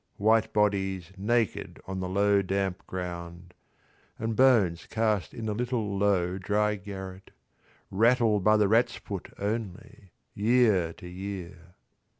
[0.17, 3.53] White bodies naked on the low damp ground
[4.17, 7.29] And bones cast in a little low dry garret,
[7.91, 11.75] Rattled by the rat's foot only, year to year.